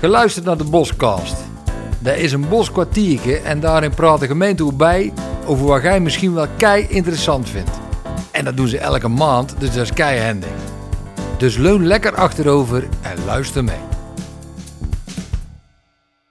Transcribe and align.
Geluisterd 0.00 0.44
naar 0.44 0.56
de 0.56 0.64
Boscast. 0.64 1.36
Dat 2.00 2.16
is 2.16 2.32
een 2.32 2.48
boskwartiertje 2.48 3.38
en 3.38 3.60
daarin 3.60 3.94
praat 3.94 4.20
de 4.20 4.26
gemeente 4.26 4.72
bij 4.72 5.12
over 5.46 5.66
wat 5.66 5.82
jij 5.82 6.00
misschien 6.00 6.34
wel 6.34 6.46
kei 6.56 6.86
interessant 6.88 7.48
vindt. 7.48 7.70
En 8.32 8.44
dat 8.44 8.56
doen 8.56 8.68
ze 8.68 8.78
elke 8.78 9.08
maand, 9.08 9.60
dus 9.60 9.74
dat 9.74 9.82
is 9.82 9.92
kei 9.92 10.20
handig. 10.20 10.50
Dus 11.38 11.56
leun 11.56 11.86
lekker 11.86 12.14
achterover 12.14 12.88
en 13.02 13.24
luister 13.24 13.64
mee. 13.64 13.78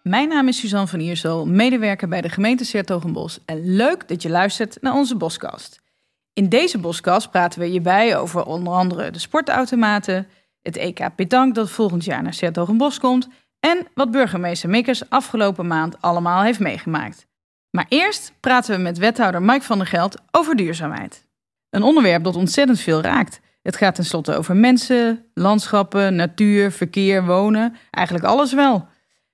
Mijn 0.04 0.29
naam 0.29 0.47
is 0.47 0.59
Suzanne 0.59 0.88
van 0.88 1.00
Iersel, 1.00 1.45
medewerker 1.45 2.07
bij 2.07 2.21
de 2.21 2.29
gemeente 2.29 2.66
Sertogenbos. 2.66 3.39
En 3.45 3.75
leuk 3.75 4.07
dat 4.07 4.21
je 4.21 4.29
luistert 4.29 4.77
naar 4.82 4.93
onze 4.93 5.16
Boskast. 5.16 5.82
In 6.34 6.50
deze 6.50 6.77
Boskast 6.77 7.32
praten 7.32 7.59
we 7.59 7.71
je 7.71 7.82
bij 7.82 8.18
over 8.18 8.43
onder 8.43 8.73
andere 8.73 9.11
de 9.11 9.20
sportautomaten, 9.20 10.27
het 10.61 10.77
EK 10.77 11.16
Petank 11.16 11.55
dat 11.55 11.70
volgend 11.70 12.05
jaar 12.05 12.23
naar 12.23 12.34
Sertogenbos 12.34 13.00
komt 13.00 13.27
en 13.65 13.87
wat 13.93 14.11
burgemeester 14.11 14.69
Mikkers 14.69 15.09
afgelopen 15.09 15.67
maand 15.67 16.01
allemaal 16.01 16.43
heeft 16.43 16.59
meegemaakt. 16.59 17.27
Maar 17.69 17.85
eerst 17.89 18.33
praten 18.39 18.75
we 18.75 18.81
met 18.81 18.97
wethouder 18.97 19.41
Mike 19.41 19.65
van 19.65 19.77
der 19.77 19.88
Geld 19.88 20.21
over 20.31 20.55
duurzaamheid. 20.55 21.27
Een 21.69 21.83
onderwerp 21.83 22.23
dat 22.23 22.35
ontzettend 22.35 22.79
veel 22.79 23.01
raakt. 23.01 23.39
Het 23.61 23.75
gaat 23.75 23.95
tenslotte 23.95 24.35
over 24.35 24.55
mensen, 24.55 25.25
landschappen, 25.33 26.15
natuur, 26.15 26.71
verkeer, 26.71 27.25
wonen, 27.25 27.75
eigenlijk 27.91 28.25
alles 28.25 28.53
wel. 28.53 28.88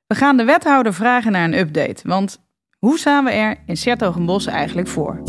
We 0.08 0.16
gaan 0.16 0.38
de 0.38 0.44
wethouder 0.44 0.94
vragen 0.94 1.32
naar 1.32 1.44
een 1.44 1.60
update, 1.60 2.08
want 2.08 2.42
hoe 2.78 3.00
staan 3.00 3.24
we 3.24 3.32
er 3.32 3.58
in 3.66 3.78
Sertogenbos 3.78 4.46
eigenlijk 4.46 4.88
voor? 4.88 5.24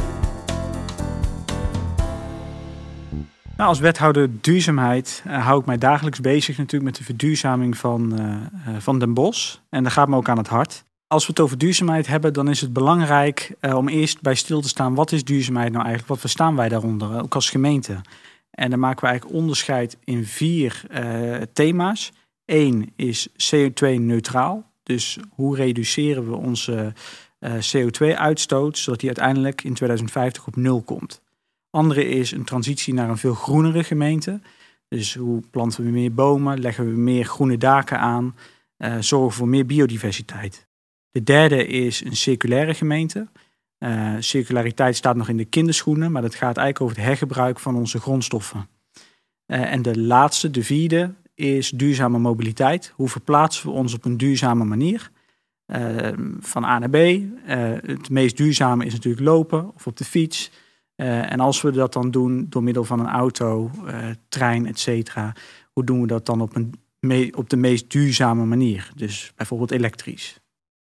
Nou, 3.63 3.75
als 3.75 3.83
wethouder 3.83 4.31
duurzaamheid 4.41 5.23
uh, 5.27 5.47
hou 5.47 5.61
ik 5.61 5.67
mij 5.67 5.79
dagelijks 5.79 6.21
bezig 6.21 6.57
natuurlijk 6.57 6.85
met 6.85 6.97
de 6.97 7.05
verduurzaming 7.05 7.77
van, 7.77 8.21
uh, 8.21 8.27
uh, 8.29 8.81
van 8.81 8.99
Den 8.99 9.15
Bosch. 9.15 9.57
En 9.71 9.83
dat 9.83 9.93
gaat 9.93 10.09
me 10.09 10.17
ook 10.17 10.29
aan 10.29 10.39
het 10.39 10.49
hart. 10.49 10.85
Als 11.07 11.27
we 11.27 11.31
het 11.31 11.41
over 11.41 11.59
duurzaamheid 11.59 12.07
hebben, 12.07 12.33
dan 12.33 12.49
is 12.49 12.61
het 12.61 12.73
belangrijk 12.73 13.55
om 13.61 13.89
eerst 13.89 14.21
bij 14.21 14.35
stil 14.35 14.61
te 14.61 14.69
staan. 14.69 14.95
Wat 14.95 15.13
is 15.13 15.25
duurzaamheid 15.25 15.73
nou 15.73 15.85
eigenlijk? 15.85 16.09
Wat 16.09 16.21
verstaan 16.21 16.57
wij 16.57 16.69
daaronder, 16.69 17.23
ook 17.23 17.35
als 17.35 17.51
gemeente? 17.51 18.01
En 18.51 18.71
dan 18.71 18.79
maken 18.79 19.01
we 19.01 19.07
eigenlijk 19.07 19.41
onderscheid 19.41 19.97
in 20.05 20.25
vier 20.25 20.83
thema's. 21.53 22.13
Eén 22.45 22.93
is 22.97 23.29
CO2-neutraal. 23.29 24.71
Dus 24.83 25.19
hoe 25.31 25.57
reduceren 25.57 26.31
we 26.31 26.37
onze 26.37 26.93
CO2-uitstoot, 27.45 28.79
zodat 28.79 29.01
die 29.01 29.09
uiteindelijk 29.09 29.65
in 29.65 29.75
2050 29.75 30.47
op 30.47 30.57
nul 30.57 30.83
komt. 30.83 31.22
Andere 31.73 32.09
is 32.09 32.33
een 32.33 32.45
transitie 32.45 32.95
naar 32.95 33.09
een 33.09 33.17
veel 33.17 33.35
groenere 33.35 33.85
gemeente. 33.85 34.41
Dus 34.89 35.15
hoe 35.15 35.43
planten 35.51 35.85
we 35.85 35.91
meer 35.91 36.15
bomen, 36.15 36.61
leggen 36.61 36.91
we 36.91 37.01
meer 37.01 37.25
groene 37.25 37.59
daken 37.59 37.99
aan, 37.99 38.37
uh, 38.79 38.97
zorgen 39.01 39.33
voor 39.33 39.49
meer 39.49 39.67
biodiversiteit. 39.67 40.67
De 41.11 41.23
derde 41.23 41.67
is 41.67 42.05
een 42.05 42.17
circulaire 42.17 42.75
gemeente. 42.75 43.29
Uh, 43.79 44.15
circulariteit 44.19 44.97
staat 44.97 45.17
nog 45.17 45.29
in 45.29 45.37
de 45.37 45.45
kinderschoenen, 45.45 46.13
maar 46.13 46.23
dat 46.23 46.35
gaat 46.35 46.57
eigenlijk 46.57 46.81
over 46.81 46.97
het 46.97 47.07
hergebruik 47.07 47.59
van 47.59 47.77
onze 47.77 48.01
grondstoffen. 48.01 48.69
Uh, 49.47 49.73
en 49.73 49.83
de 49.83 50.01
laatste, 50.01 50.51
de 50.51 50.65
vierde, 50.65 51.15
is 51.35 51.71
duurzame 51.71 52.19
mobiliteit. 52.19 52.93
Hoe 52.97 53.09
verplaatsen 53.09 53.67
we 53.67 53.75
ons 53.75 53.95
op 53.95 54.05
een 54.05 54.17
duurzame 54.17 54.65
manier? 54.65 55.11
van 56.41 56.65
A 56.65 56.79
naar 56.79 56.91
B. 56.91 56.97
het 57.87 58.11
meest 58.11 58.37
duurzame 58.37 58.85
is 58.85 58.93
natuurlijk 58.93 59.25
lopen 59.25 59.75
of 59.75 59.87
op 59.87 59.97
de 59.97 60.05
fiets. 60.05 60.51
Uh, 60.97 61.33
en 61.33 61.41
als 61.41 61.63
we 61.63 61.71
dat 61.71 61.93
dan 61.93 62.11
doen 62.11 62.47
door 62.49 62.63
middel 62.63 62.85
van 62.85 63.01
een 63.01 63.09
auto, 63.09 63.71
uh, 63.87 63.95
trein, 64.29 64.67
et 64.67 64.79
cetera, 64.79 65.33
hoe 65.73 65.85
doen 65.85 66.01
we 66.01 66.07
dat 66.07 66.27
dan 66.27 66.41
op, 66.41 66.57
een 66.57 66.75
op 67.35 67.51
de 67.51 67.57
meest 67.57 67.91
duurzame 67.91 68.45
manier? 68.45 68.91
Dus 68.97 69.33
bijvoorbeeld 69.37 69.71
elektrisch. 69.71 70.41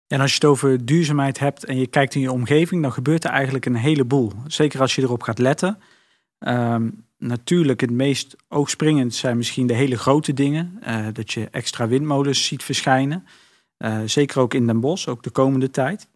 En 0.07 0.21
als 0.21 0.31
je 0.31 0.37
het 0.37 0.45
over 0.45 0.85
duurzaamheid 0.85 1.39
hebt 1.39 1.65
en 1.65 1.79
je 1.79 1.87
kijkt 1.87 2.15
in 2.15 2.21
je 2.21 2.33
omgeving, 2.33 2.83
dan 2.83 2.93
gebeurt 2.93 3.25
er 3.25 3.31
eigenlijk 3.31 3.67
een 3.67 3.75
heleboel. 3.75 4.33
Zeker 4.47 4.81
als 4.81 4.95
je 4.95 5.03
erop 5.03 5.23
gaat 5.23 5.39
letten. 5.39 5.79
Um, 6.39 7.05
natuurlijk, 7.19 7.81
het 7.81 7.91
meest 7.91 8.37
oogspringend 8.49 9.15
zijn 9.15 9.37
misschien 9.37 9.67
de 9.67 9.75
hele 9.75 9.99
grote 9.99 10.33
dingen. 10.33 10.79
Uh, 10.87 11.07
dat 11.13 11.33
je 11.33 11.49
extra 11.51 11.89
windmolens 11.89 12.45
ziet 12.47 12.63
verschijnen. 12.63 13.27
zeker 14.05 14.41
ook 14.41 14.55
in 14.55 14.67
Den 14.67 14.81
Bosch, 14.81 15.09
ook 15.09 15.23
de 15.23 15.31
komende 15.31 15.71
tijd. 15.71 16.09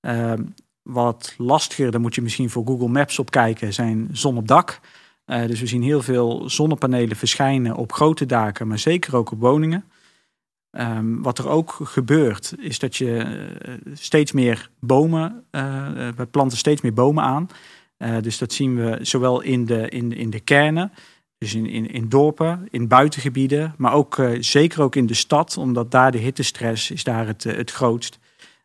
Ehm, 0.00 0.42
wat 0.82 1.34
lastiger, 1.38 1.90
daar 1.90 2.00
moet 2.00 2.14
je 2.14 2.22
misschien 2.22 2.50
voor 2.50 2.66
Google 2.66 2.88
Maps 2.88 3.18
op 3.18 3.30
kijken, 3.30 3.72
zijn 3.72 4.08
zon 4.12 4.36
op 4.36 4.48
dak. 4.48 4.80
Uh, 5.26 5.46
dus 5.46 5.60
we 5.60 5.66
zien 5.66 5.82
heel 5.82 6.02
veel 6.02 6.50
zonnepanelen 6.50 7.16
verschijnen 7.16 7.76
op 7.76 7.92
grote 7.92 8.26
daken, 8.26 8.68
maar 8.68 8.78
zeker 8.78 9.16
ook 9.16 9.30
op 9.30 9.40
woningen. 9.40 9.84
Um, 10.70 11.22
wat 11.22 11.38
er 11.38 11.48
ook 11.48 11.78
gebeurt, 11.82 12.54
is 12.58 12.78
dat 12.78 12.96
je 12.96 13.24
uh, 13.66 13.74
steeds 13.94 14.32
meer 14.32 14.70
bomen, 14.80 15.44
uh, 15.50 15.88
we 16.16 16.26
planten 16.26 16.58
steeds 16.58 16.80
meer 16.80 16.92
bomen 16.92 17.24
aan. 17.24 17.48
dus 18.20 18.38
dat 18.38 18.52
zien 18.52 18.76
we 18.76 18.98
zowel 19.02 19.40
in 19.40 19.64
de, 19.64 19.88
in, 19.88 20.12
in 20.12 20.30
de 20.30 20.40
kernen, 20.40 20.92
dus 21.38 21.54
in, 21.54 21.66
in, 21.66 21.90
in 21.90 22.08
dorpen, 22.08 22.68
in 22.70 22.88
buitengebieden, 22.88 23.74
maar 23.76 23.92
ook 23.92 24.22
zeker 24.40 24.82
ook 24.82 24.96
in 24.96 25.06
de 25.06 25.14
stad, 25.14 25.56
omdat 25.56 25.90
daar 25.90 26.10
de 26.10 26.18
hittestress 26.18 26.90
is 26.90 27.04
daar 27.04 27.26
het, 27.26 27.44
het 27.44 27.70
grootst. 27.70 28.18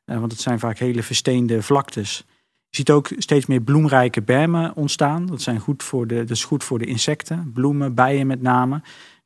Uh, 0.07 0.19
want 0.19 0.31
het 0.31 0.41
zijn 0.41 0.59
vaak 0.59 0.77
hele 0.77 1.03
versteende 1.03 1.61
vlaktes. 1.61 2.23
Je 2.69 2.77
ziet 2.77 2.91
ook 2.91 3.09
steeds 3.17 3.45
meer 3.45 3.61
bloemrijke 3.61 4.21
bermen 4.21 4.75
ontstaan. 4.75 5.25
Dat, 5.25 5.41
zijn 5.41 5.59
goed 5.59 5.83
voor 5.83 6.07
de, 6.07 6.15
dat 6.15 6.29
is 6.29 6.43
goed 6.43 6.63
voor 6.63 6.79
de 6.79 6.85
insecten, 6.85 7.51
bloemen, 7.53 7.93
bijen 7.93 8.27
met 8.27 8.41
name. 8.41 8.81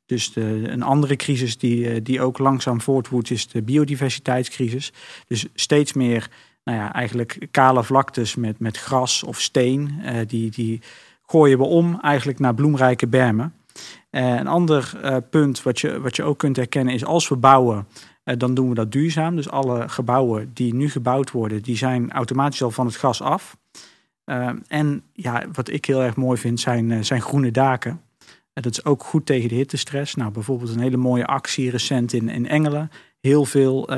Dus 0.05 0.33
de, 0.33 0.61
een 0.65 0.81
andere 0.81 1.15
crisis 1.15 1.57
die, 1.57 1.89
eh, 1.89 1.99
die 2.03 2.21
ook 2.21 2.37
langzaam 2.37 2.81
voortwoedt 2.81 3.31
is 3.31 3.47
de 3.47 3.61
biodiversiteitscrisis. 3.61 4.93
Dus 5.27 5.45
steeds 5.53 5.93
meer 5.93 6.29
nou 6.63 6.77
ja, 6.77 6.93
eigenlijk 6.93 7.47
kale 7.51 7.83
vlaktes 7.83 8.35
met, 8.35 8.59
met 8.59 8.77
gras 8.77 9.23
of 9.23 9.39
steen. 9.39 10.01
Uh, 10.03 10.19
die, 10.27 10.51
die 10.51 10.81
gooien 11.25 11.57
we 11.57 11.63
om 11.63 11.99
eigenlijk 11.99 12.39
naar 12.39 12.53
bloemrijke 12.53 13.07
bermen. 13.07 13.53
Een 14.09 14.47
ander 14.47 14.93
punt 15.29 15.63
wat 15.63 15.79
je, 15.79 15.99
wat 15.99 16.15
je 16.15 16.23
ook 16.23 16.37
kunt 16.37 16.55
herkennen 16.55 16.93
is 16.93 17.05
als 17.05 17.27
we 17.27 17.35
bouwen, 17.35 17.87
dan 18.23 18.53
doen 18.53 18.69
we 18.69 18.75
dat 18.75 18.91
duurzaam. 18.91 19.35
Dus 19.35 19.49
alle 19.49 19.89
gebouwen 19.89 20.51
die 20.53 20.73
nu 20.73 20.89
gebouwd 20.89 21.31
worden, 21.31 21.61
die 21.61 21.77
zijn 21.77 22.11
automatisch 22.11 22.63
al 22.63 22.71
van 22.71 22.85
het 22.85 22.95
gas 22.95 23.21
af. 23.21 23.57
en 24.67 25.03
ja, 25.13 25.45
wat 25.53 25.69
ik 25.69 25.85
heel 25.85 26.01
erg 26.01 26.15
mooi 26.15 26.37
vind, 26.37 26.59
zijn, 26.59 27.05
zijn 27.05 27.21
groene 27.21 27.51
daken. 27.51 28.01
dat 28.53 28.71
is 28.71 28.85
ook 28.85 29.03
goed 29.03 29.25
tegen 29.25 29.49
de 29.49 29.55
hittestress. 29.55 30.15
Nou, 30.15 30.31
bijvoorbeeld 30.31 30.69
een 30.69 30.79
hele 30.79 30.97
mooie 30.97 31.25
actie 31.25 31.69
recent 31.69 32.13
in, 32.13 32.29
in 32.29 32.47
Engelen. 32.47 32.91
Heel 33.19 33.45
veel 33.45 33.89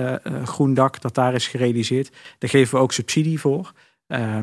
groen 0.44 0.73
dak 0.73 1.01
dat 1.01 1.16
daar 1.16 1.33
is 1.33 1.47
gerealiseerd. 1.47 2.12
Daar 2.38 2.50
geven 2.50 2.75
we 2.75 2.81
ook 2.81 2.91
subsidie 2.91 3.39
voor. 3.39 3.72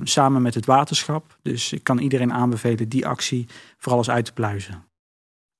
samen 0.03 0.43
met 0.43 0.55
het 0.55 0.67
waterschap. 0.67 1.39
Dus 1.43 1.73
ik 1.73 1.85
kan 1.85 1.99
iedereen 1.99 2.33
aanbevelen 2.33 2.89
die 2.89 3.07
actie 3.07 3.47
vooral 3.77 3.99
eens 3.99 4.11
uit 4.11 4.25
te 4.25 4.33
pluizen. 4.33 4.85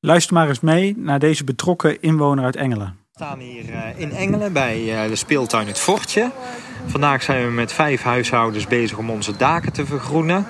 Luister 0.01 0.35
maar 0.35 0.49
eens 0.49 0.61
mee 0.61 0.97
naar 0.97 1.19
deze 1.19 1.45
betrokken 1.45 2.03
inwoner 2.03 2.45
uit 2.45 2.57
Engelen. 2.57 3.00
We 3.21 3.27
staan 3.27 3.39
hier 3.39 3.73
eh, 3.73 4.01
in 4.01 4.13
Engelen 4.13 4.53
bij 4.53 5.03
eh, 5.03 5.09
de 5.09 5.17
speeltuin 5.17 5.67
Het 5.67 5.79
Fortje. 5.79 6.31
Vandaag 6.87 7.23
zijn 7.23 7.47
we 7.47 7.53
met 7.53 7.73
vijf 7.73 8.03
huishoudens 8.03 8.67
bezig 8.67 8.99
om 8.99 9.11
onze 9.11 9.37
daken 9.37 9.73
te 9.73 9.87
vergroenen. 9.87 10.47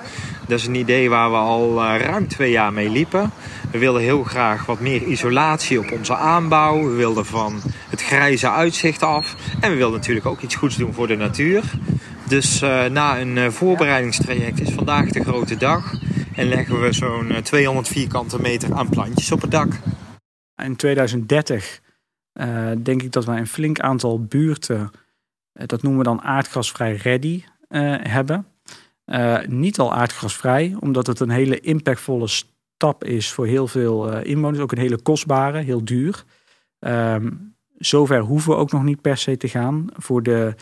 Dat 0.47 0.59
is 0.59 0.65
een 0.65 0.75
idee 0.75 1.09
waar 1.09 1.31
we 1.31 1.37
al 1.37 1.81
eh, 1.81 1.99
ruim 1.99 2.27
twee 2.27 2.51
jaar 2.51 2.73
mee 2.73 2.89
liepen. 2.89 3.31
We 3.71 3.77
wilden 3.77 4.01
heel 4.01 4.23
graag 4.23 4.65
wat 4.65 4.79
meer 4.79 5.03
isolatie 5.03 5.79
op 5.79 5.91
onze 5.91 6.15
aanbouw. 6.15 6.83
We 6.83 6.95
wilden 6.95 7.25
van 7.25 7.61
het 7.89 8.01
grijze 8.01 8.49
uitzicht 8.49 9.03
af. 9.03 9.35
En 9.59 9.71
we 9.71 9.77
wilden 9.77 9.99
natuurlijk 9.99 10.25
ook 10.25 10.41
iets 10.41 10.55
goeds 10.55 10.75
doen 10.75 10.93
voor 10.93 11.07
de 11.07 11.17
natuur. 11.17 11.63
Dus 12.27 12.59
na 12.91 13.19
een 13.19 13.51
voorbereidingstraject 13.51 14.61
is 14.61 14.73
vandaag 14.73 15.09
de 15.09 15.23
grote 15.23 15.57
dag. 15.57 15.93
En 16.35 16.47
leggen 16.47 16.81
we 16.81 16.93
zo'n 16.93 17.35
200 17.43 17.87
eh, 17.87 17.93
vierkante 17.93 18.41
meter 18.41 18.73
aan 18.73 18.89
plantjes 18.89 19.31
op 19.31 19.41
het 19.41 19.51
dak. 19.51 19.73
In 20.63 20.75
2030 20.75 21.81
uh, 22.33 22.71
denk 22.83 23.01
ik 23.01 23.11
dat 23.11 23.25
wij 23.25 23.37
een 23.37 23.47
flink 23.47 23.79
aantal 23.79 24.23
buurten, 24.23 24.91
uh, 25.53 25.63
dat 25.65 25.81
noemen 25.81 25.99
we 25.99 26.07
dan 26.07 26.21
aardgasvrij 26.21 26.95
ready, 26.95 27.43
uh, 27.69 27.95
hebben. 27.99 28.45
niet 29.47 29.79
al 29.79 29.93
aardgasvrij, 29.93 30.75
omdat 30.79 31.07
het 31.07 31.19
een 31.19 31.29
hele 31.29 31.59
impactvolle 31.59 32.27
stap 32.27 33.03
is 33.03 33.31
voor 33.31 33.45
heel 33.45 33.67
veel 33.67 34.17
inwoners. 34.17 34.61
Ook 34.61 34.71
een 34.71 34.77
hele 34.77 35.01
kostbare, 35.01 35.59
heel 35.59 35.83
duur. 35.83 36.23
Ehm, 36.79 37.31
zover 37.77 38.19
hoeven 38.19 38.51
we 38.51 38.57
ook 38.57 38.71
nog 38.71 38.83
niet 38.83 39.01
per 39.01 39.17
se 39.17 39.37
te 39.37 39.47
gaan. 39.47 39.87
Voor 39.93 40.23
de, 40.23 40.55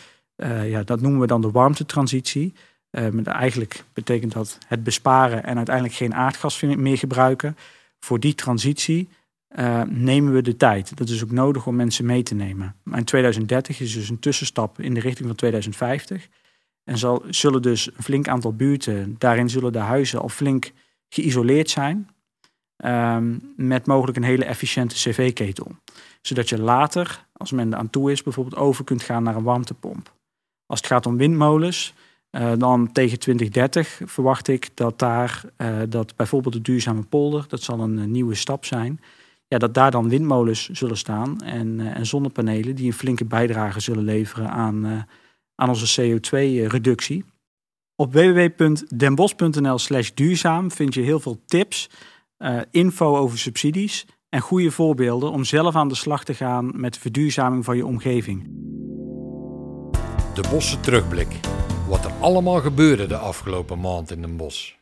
ja, 0.63 0.83
dat 0.83 1.01
noemen 1.01 1.19
we 1.19 1.27
dan 1.27 1.41
de 1.41 1.51
warmtetransitie. 1.51 2.53
Uh, 2.91 3.27
eigenlijk 3.27 3.83
betekent 3.93 4.31
dat 4.31 4.57
het 4.67 4.83
besparen 4.83 5.43
en 5.43 5.57
uiteindelijk 5.57 5.95
geen 5.95 6.13
aardgas 6.13 6.61
meer 6.61 6.97
gebruiken. 6.97 7.57
Voor 7.99 8.19
die 8.19 8.35
transitie 8.35 9.09
uh, 9.57 9.81
nemen 9.81 10.33
we 10.33 10.41
de 10.41 10.57
tijd. 10.57 10.97
Dat 10.97 11.09
is 11.09 11.23
ook 11.23 11.31
nodig 11.31 11.67
om 11.67 11.75
mensen 11.75 12.05
mee 12.05 12.23
te 12.23 12.35
nemen. 12.35 12.75
Maar 12.83 12.97
in 12.97 13.05
2030 13.05 13.79
is 13.79 13.93
dus 13.93 14.09
een 14.09 14.19
tussenstap 14.19 14.79
in 14.79 14.93
de 14.93 14.99
richting 14.99 15.27
van 15.27 15.37
2050. 15.37 16.27
En 16.83 16.97
zal, 16.97 17.23
zullen 17.29 17.61
dus 17.61 17.87
een 17.87 18.03
flink 18.03 18.27
aantal 18.27 18.53
buurten, 18.53 19.15
daarin 19.17 19.49
zullen 19.49 19.71
de 19.71 19.79
huizen 19.79 20.21
al 20.21 20.29
flink 20.29 20.71
geïsoleerd 21.09 21.69
zijn. 21.69 22.09
Um, 22.85 23.53
met 23.55 23.85
mogelijk 23.85 24.17
een 24.17 24.23
hele 24.23 24.45
efficiënte 24.45 24.95
cv-ketel. 24.95 25.71
Zodat 26.21 26.49
je 26.49 26.59
later, 26.59 27.25
als 27.33 27.51
men 27.51 27.75
aan 27.75 27.89
toe 27.89 28.11
is, 28.11 28.23
bijvoorbeeld 28.23 28.55
over 28.55 28.83
kunt 28.83 29.03
gaan 29.03 29.23
naar 29.23 29.35
een 29.35 29.43
warmtepomp. 29.43 30.13
Als 30.65 30.79
het 30.79 30.87
gaat 30.87 31.05
om 31.05 31.17
windmolens, 31.17 31.93
uh, 32.31 32.51
dan 32.57 32.91
tegen 32.91 33.19
2030 33.19 34.01
verwacht 34.05 34.47
ik 34.47 34.69
dat 34.73 34.99
daar, 34.99 35.41
uh, 35.57 35.79
dat 35.89 36.15
bijvoorbeeld 36.15 36.53
de 36.53 36.61
duurzame 36.61 37.01
polder, 37.01 37.45
dat 37.47 37.61
zal 37.61 37.79
een 37.79 38.11
nieuwe 38.11 38.35
stap 38.35 38.65
zijn, 38.65 38.99
ja, 39.49 39.57
dat 39.57 39.73
daar 39.73 39.91
dan 39.91 40.09
windmolens 40.09 40.69
zullen 40.69 40.97
staan 40.97 41.41
en, 41.41 41.79
uh, 41.79 41.97
en 41.97 42.05
zonnepanelen 42.05 42.75
die 42.75 42.85
een 42.85 42.93
flinke 42.93 43.25
bijdrage 43.25 43.79
zullen 43.79 44.03
leveren 44.03 44.49
aan, 44.49 45.07
aan 45.55 45.69
onze 45.69 46.01
CO2-reductie. 46.01 47.25
Op 47.95 48.13
www.denbos.nl 48.13 49.77
slash 49.77 50.11
duurzaam 50.13 50.71
vind 50.71 50.93
je 50.93 51.01
heel 51.01 51.19
veel 51.19 51.41
tips, 51.45 51.89
info 52.71 53.17
over 53.17 53.37
subsidies 53.37 54.05
en 54.29 54.41
goede 54.41 54.71
voorbeelden 54.71 55.31
om 55.31 55.43
zelf 55.43 55.75
aan 55.75 55.87
de 55.87 55.95
slag 55.95 56.23
te 56.23 56.33
gaan 56.33 56.71
met 56.73 56.93
de 56.93 56.99
verduurzaming 56.99 57.65
van 57.65 57.77
je 57.77 57.85
omgeving. 57.85 58.43
De 60.33 60.47
Bosse 60.49 60.79
terugblik. 60.79 61.39
Wat 61.87 62.05
er 62.05 62.11
allemaal 62.19 62.59
gebeurde 62.59 63.07
de 63.07 63.17
afgelopen 63.17 63.79
maand 63.79 64.11
in 64.11 64.21
Den 64.21 64.37
Bosch. 64.37 64.73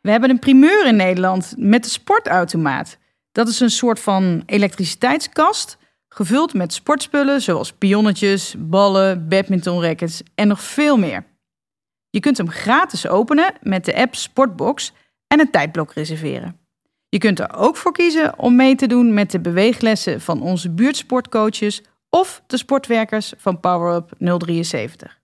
We 0.00 0.10
hebben 0.10 0.30
een 0.30 0.38
primeur 0.38 0.86
in 0.86 0.96
Nederland 0.96 1.54
met 1.56 1.84
de 1.84 1.90
sportautomaat. 1.90 2.98
Dat 3.32 3.48
is 3.48 3.60
een 3.60 3.70
soort 3.70 4.00
van 4.00 4.42
elektriciteitskast, 4.46 5.78
gevuld 6.08 6.54
met 6.54 6.72
sportspullen 6.72 7.40
zoals 7.40 7.72
pionnetjes, 7.72 8.54
ballen, 8.58 9.28
badmintonrackets 9.28 10.22
en 10.34 10.48
nog 10.48 10.60
veel 10.60 10.96
meer. 10.96 11.24
Je 12.10 12.20
kunt 12.20 12.36
hem 12.36 12.50
gratis 12.50 13.08
openen 13.08 13.54
met 13.60 13.84
de 13.84 13.96
app 13.96 14.14
Sportbox 14.14 14.92
en 15.26 15.40
een 15.40 15.50
tijdblok 15.50 15.92
reserveren. 15.92 16.60
Je 17.08 17.18
kunt 17.18 17.40
er 17.40 17.56
ook 17.56 17.76
voor 17.76 17.92
kiezen 17.92 18.38
om 18.38 18.56
mee 18.56 18.74
te 18.74 18.86
doen 18.86 19.14
met 19.14 19.30
de 19.30 19.40
beweeglessen 19.40 20.20
van 20.20 20.42
onze 20.42 20.70
buurtsportcoaches 20.70 21.82
of 22.08 22.42
de 22.46 22.56
sportwerkers 22.56 23.32
van 23.36 23.60
PowerUp 23.60 24.12
073. 24.38 25.21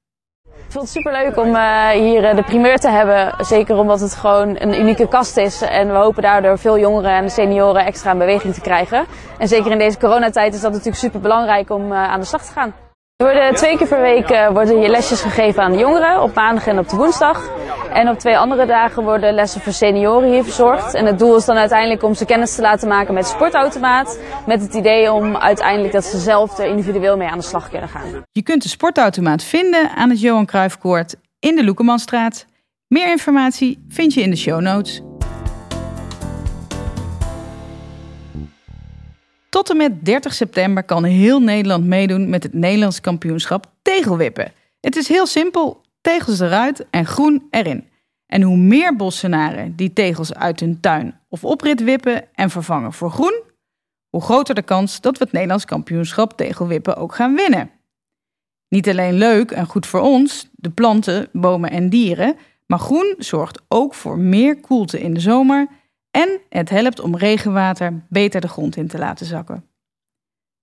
Ik 0.68 0.74
vind 0.74 0.84
het 0.84 0.92
superleuk 0.92 1.36
om 1.36 1.54
uh, 1.54 1.88
hier 1.88 2.22
uh, 2.22 2.36
de 2.36 2.42
primeur 2.42 2.78
te 2.78 2.88
hebben. 2.88 3.34
Zeker 3.44 3.76
omdat 3.76 4.00
het 4.00 4.14
gewoon 4.14 4.56
een 4.60 4.80
unieke 4.80 5.08
kast 5.08 5.36
is. 5.36 5.62
En 5.62 5.88
we 5.88 5.94
hopen 5.94 6.22
daardoor 6.22 6.58
veel 6.58 6.78
jongeren 6.78 7.10
en 7.10 7.30
senioren 7.30 7.84
extra 7.84 8.12
in 8.12 8.18
beweging 8.18 8.54
te 8.54 8.60
krijgen. 8.60 9.06
En 9.38 9.48
zeker 9.48 9.70
in 9.70 9.78
deze 9.78 9.98
coronatijd 9.98 10.54
is 10.54 10.60
dat 10.60 10.70
natuurlijk 10.70 10.98
super 10.98 11.20
belangrijk 11.20 11.70
om 11.70 11.92
uh, 11.92 12.10
aan 12.10 12.20
de 12.20 12.26
slag 12.26 12.44
te 12.44 12.52
gaan. 12.52 12.87
Er 13.18 13.26
worden 13.26 13.54
twee 13.54 13.76
keer 13.76 13.88
per 13.88 14.00
week 14.00 14.28
worden 14.52 14.78
hier 14.78 14.88
lesjes 14.88 15.20
gegeven 15.20 15.62
aan 15.62 15.72
de 15.72 15.78
jongeren, 15.78 16.22
op 16.22 16.34
maandag 16.34 16.66
en 16.66 16.78
op 16.78 16.88
de 16.88 16.96
woensdag. 16.96 17.50
En 17.92 18.08
op 18.08 18.18
twee 18.18 18.38
andere 18.38 18.66
dagen 18.66 19.02
worden 19.04 19.34
lessen 19.34 19.60
voor 19.60 19.72
senioren 19.72 20.30
hier 20.30 20.44
verzorgd. 20.44 20.94
En 20.94 21.06
het 21.06 21.18
doel 21.18 21.36
is 21.36 21.44
dan 21.44 21.56
uiteindelijk 21.56 22.02
om 22.02 22.14
ze 22.14 22.24
kennis 22.24 22.54
te 22.54 22.62
laten 22.62 22.88
maken 22.88 23.14
met 23.14 23.26
sportautomaat. 23.26 24.20
Met 24.46 24.62
het 24.62 24.74
idee 24.74 25.12
om 25.12 25.36
uiteindelijk 25.36 25.92
dat 25.92 26.04
ze 26.04 26.18
zelf 26.18 26.58
er 26.58 26.66
individueel 26.66 27.16
mee 27.16 27.28
aan 27.28 27.38
de 27.38 27.44
slag 27.44 27.70
kunnen 27.70 27.88
gaan. 27.88 28.24
Je 28.32 28.42
kunt 28.42 28.62
de 28.62 28.68
sportautomaat 28.68 29.42
vinden 29.42 29.90
aan 29.90 30.10
het 30.10 30.20
Johan 30.20 30.46
Cruijffkoord 30.46 31.14
in 31.38 31.56
de 31.56 31.64
Loekemanstraat. 31.64 32.46
Meer 32.88 33.10
informatie 33.10 33.84
vind 33.88 34.14
je 34.14 34.20
in 34.20 34.30
de 34.30 34.36
show 34.36 34.60
notes. 34.60 35.02
Tot 39.48 39.70
en 39.70 39.76
met 39.76 40.04
30 40.04 40.34
september 40.34 40.82
kan 40.82 41.04
heel 41.04 41.40
Nederland 41.40 41.84
meedoen 41.84 42.28
met 42.28 42.42
het 42.42 42.52
Nederlands 42.54 43.00
kampioenschap 43.00 43.66
tegelwippen. 43.82 44.52
Het 44.80 44.96
is 44.96 45.08
heel 45.08 45.26
simpel 45.26 45.80
tegels 46.00 46.40
eruit 46.40 46.86
en 46.90 47.06
groen 47.06 47.46
erin. 47.50 47.88
En 48.26 48.42
hoe 48.42 48.56
meer 48.56 48.96
bossenaren 48.96 49.76
die 49.76 49.92
tegels 49.92 50.34
uit 50.34 50.60
hun 50.60 50.80
tuin 50.80 51.20
of 51.28 51.44
oprit 51.44 51.82
wippen 51.82 52.34
en 52.34 52.50
vervangen 52.50 52.92
voor 52.92 53.10
groen, 53.10 53.42
hoe 54.08 54.20
groter 54.20 54.54
de 54.54 54.62
kans 54.62 55.00
dat 55.00 55.18
we 55.18 55.24
het 55.24 55.32
Nederlands 55.32 55.64
kampioenschap 55.64 56.32
tegelwippen 56.36 56.96
ook 56.96 57.14
gaan 57.14 57.34
winnen. 57.34 57.70
Niet 58.68 58.88
alleen 58.88 59.14
leuk 59.14 59.50
en 59.50 59.66
goed 59.66 59.86
voor 59.86 60.00
ons, 60.00 60.48
de 60.52 60.70
planten, 60.70 61.28
bomen 61.32 61.70
en 61.70 61.90
dieren, 61.90 62.36
maar 62.66 62.78
groen 62.78 63.14
zorgt 63.18 63.62
ook 63.68 63.94
voor 63.94 64.18
meer 64.18 64.60
koelte 64.60 65.00
in 65.00 65.14
de 65.14 65.20
zomer 65.20 65.68
en 66.10 66.40
het 66.48 66.70
helpt 66.70 67.00
om 67.00 67.16
regenwater 67.16 68.02
beter 68.08 68.40
de 68.40 68.48
grond 68.48 68.76
in 68.76 68.88
te 68.88 68.98
laten 68.98 69.26
zakken. 69.26 69.64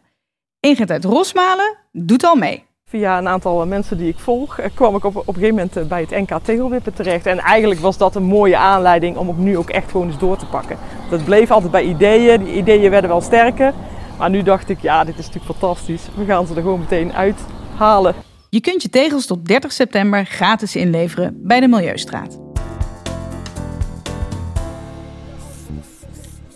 Ingrid 0.59 0.91
uit 0.91 1.05
Rosmalen 1.05 1.77
doet 1.91 2.23
al 2.23 2.35
mee. 2.35 2.65
Via 2.85 3.17
een 3.17 3.27
aantal 3.27 3.65
mensen 3.65 3.97
die 3.97 4.07
ik 4.07 4.19
volg 4.19 4.59
eh, 4.59 4.69
kwam 4.73 4.95
ik 4.95 5.03
op, 5.03 5.15
op 5.15 5.27
een 5.27 5.33
gegeven 5.33 5.55
moment 5.55 5.77
eh, 5.77 5.83
bij 5.83 6.01
het 6.01 6.09
NK 6.09 6.39
Tegelwippen 6.43 6.93
terecht. 6.93 7.25
En 7.25 7.39
eigenlijk 7.39 7.81
was 7.81 7.97
dat 7.97 8.15
een 8.15 8.23
mooie 8.23 8.57
aanleiding 8.57 9.17
om 9.17 9.29
ook 9.29 9.37
nu 9.37 9.57
ook 9.57 9.69
echt 9.69 9.91
gewoon 9.91 10.07
eens 10.07 10.19
door 10.19 10.37
te 10.37 10.45
pakken. 10.45 10.77
Dat 11.09 11.25
bleef 11.25 11.51
altijd 11.51 11.71
bij 11.71 11.83
ideeën, 11.83 12.43
die 12.43 12.55
ideeën 12.55 12.89
werden 12.89 13.09
wel 13.09 13.21
sterker. 13.21 13.73
Maar 14.21 14.29
nu 14.29 14.43
dacht 14.43 14.69
ik, 14.69 14.81
ja 14.81 15.03
dit 15.03 15.17
is 15.17 15.25
natuurlijk 15.25 15.57
fantastisch. 15.57 16.01
We 16.15 16.25
gaan 16.25 16.47
ze 16.47 16.55
er 16.55 16.61
gewoon 16.61 16.79
meteen 16.79 17.13
uithalen. 17.13 18.15
Je 18.49 18.61
kunt 18.61 18.81
je 18.81 18.89
tegels 18.89 19.25
tot 19.25 19.45
30 19.45 19.71
september 19.71 20.25
gratis 20.25 20.75
inleveren 20.75 21.47
bij 21.47 21.59
de 21.59 21.67
Milieustraat. 21.67 22.39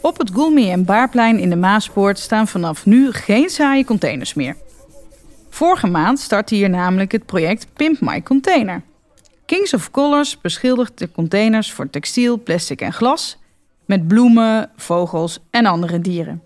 Op 0.02 0.18
het 0.18 0.32
Goulmy 0.34 0.70
en 0.70 0.86
Baarplein 0.86 1.40
in 1.40 1.50
de 1.50 1.56
Maaspoort 1.56 2.20
staan 2.20 2.48
vanaf 2.48 2.86
nu 2.86 3.12
geen 3.12 3.50
saaie 3.50 3.86
containers 3.86 4.34
meer. 4.34 4.56
Vorige 5.50 5.88
maand 5.88 6.20
startte 6.20 6.56
hier 6.56 6.70
namelijk 6.70 7.12
het 7.12 7.26
project 7.26 7.68
Pimp 7.74 8.02
My 8.02 8.22
Container. 8.22 8.82
Kings 9.46 9.74
of 9.74 9.92
Colors 9.92 10.42
beschildigt 10.42 10.98
de 10.98 11.12
containers 11.12 11.72
voor 11.72 11.90
textiel, 11.90 12.40
plastic 12.40 12.82
en 12.82 12.94
glas 12.94 13.38
met 13.86 14.08
bloemen, 14.08 14.72
vogels 14.76 15.40
en 15.50 15.66
andere 15.66 16.00
dieren. 16.00 16.46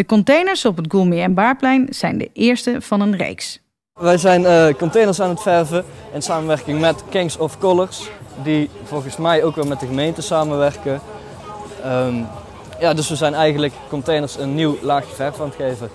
De 0.00 0.06
containers 0.06 0.64
op 0.64 0.76
het 0.76 0.86
Goulmy 0.88 1.22
en 1.22 1.34
Baarplein 1.34 1.86
zijn 1.90 2.18
de 2.18 2.30
eerste 2.32 2.76
van 2.80 3.00
een 3.00 3.16
reeks. 3.16 3.60
Wij 3.94 4.18
zijn 4.18 4.42
uh, 4.42 4.66
containers 4.78 5.20
aan 5.20 5.28
het 5.28 5.40
verven 5.40 5.84
in 6.12 6.22
samenwerking 6.22 6.80
met 6.80 7.04
Kings 7.08 7.36
of 7.36 7.58
Colors, 7.58 8.10
die 8.42 8.70
volgens 8.84 9.16
mij 9.16 9.44
ook 9.44 9.56
wel 9.56 9.64
met 9.64 9.80
de 9.80 9.86
gemeente 9.86 10.22
samenwerken. 10.22 11.00
Um, 11.86 12.26
ja, 12.78 12.94
dus 12.94 13.08
we 13.08 13.16
zijn 13.16 13.34
eigenlijk 13.34 13.72
containers 13.88 14.38
een 14.38 14.54
nieuw 14.54 14.76
laagje 14.82 15.14
verf 15.14 15.40
aan 15.40 15.46
het 15.46 15.54
geven. 15.54 15.88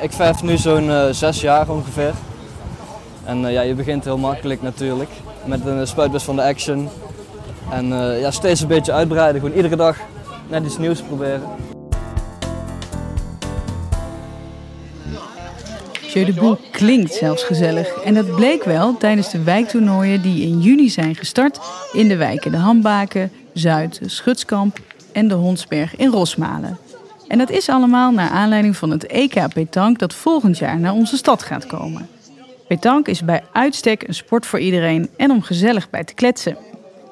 Ik 0.00 0.12
verf 0.12 0.42
nu 0.42 0.56
zo'n 0.56 0.84
uh, 0.84 1.04
zes 1.10 1.40
jaar 1.40 1.70
ongeveer. 1.70 2.12
En 3.24 3.44
uh, 3.44 3.52
ja, 3.52 3.60
je 3.60 3.74
begint 3.74 4.04
heel 4.04 4.18
makkelijk 4.18 4.62
natuurlijk 4.62 5.10
met 5.44 5.66
een 5.66 5.86
spuitbus 5.86 6.22
van 6.22 6.36
de 6.36 6.42
Action. 6.42 6.88
En 7.70 7.86
ja, 8.18 8.30
steeds 8.30 8.60
een 8.60 8.68
beetje 8.68 8.92
uitbreiden, 8.92 9.40
gewoon 9.40 9.56
iedere 9.56 9.76
dag 9.76 9.96
net 10.48 10.64
iets 10.64 10.78
nieuws 10.78 11.02
proberen. 11.02 11.42
Jeu 16.12 16.24
de 16.24 16.32
Boel 16.32 16.58
klinkt 16.70 17.14
zelfs 17.14 17.44
gezellig. 17.44 17.88
En 17.88 18.14
dat 18.14 18.34
bleek 18.34 18.64
wel 18.64 18.96
tijdens 18.96 19.30
de 19.30 19.42
wijktoernooien 19.42 20.22
die 20.22 20.46
in 20.46 20.60
juni 20.60 20.90
zijn 20.90 21.14
gestart 21.14 21.60
in 21.92 22.08
de 22.08 22.16
wijken 22.16 22.50
De 22.50 22.56
Hambaken, 22.56 23.32
Zuid, 23.52 24.00
Schutskamp 24.06 24.78
en 25.12 25.28
de 25.28 25.34
Hondsberg 25.34 25.96
in 25.96 26.10
Rosmalen. 26.10 26.78
En 27.28 27.38
dat 27.38 27.50
is 27.50 27.68
allemaal 27.68 28.12
naar 28.12 28.30
aanleiding 28.30 28.76
van 28.76 28.90
het 28.90 29.06
EK 29.06 29.48
Petank 29.54 29.98
dat 29.98 30.14
volgend 30.14 30.58
jaar 30.58 30.78
naar 30.78 30.92
onze 30.92 31.16
stad 31.16 31.42
gaat 31.42 31.66
komen. 31.66 32.08
Petank 32.68 33.08
is 33.08 33.24
bij 33.24 33.42
uitstek 33.52 34.08
een 34.08 34.14
sport 34.14 34.46
voor 34.46 34.58
iedereen 34.58 35.10
en 35.16 35.30
om 35.30 35.42
gezellig 35.42 35.90
bij 35.90 36.04
te 36.04 36.14
kletsen. 36.14 36.56